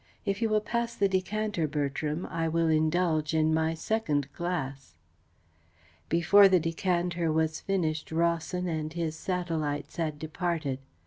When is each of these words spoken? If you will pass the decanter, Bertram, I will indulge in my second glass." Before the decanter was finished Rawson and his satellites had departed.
If 0.25 0.41
you 0.41 0.49
will 0.49 0.61
pass 0.61 0.95
the 0.95 1.07
decanter, 1.07 1.67
Bertram, 1.67 2.25
I 2.25 2.47
will 2.47 2.69
indulge 2.69 3.35
in 3.35 3.53
my 3.53 3.75
second 3.75 4.33
glass." 4.33 4.95
Before 6.09 6.49
the 6.49 6.59
decanter 6.59 7.31
was 7.31 7.59
finished 7.61 8.11
Rawson 8.11 8.67
and 8.67 8.91
his 8.91 9.15
satellites 9.15 9.97
had 9.97 10.17
departed. 10.17 10.79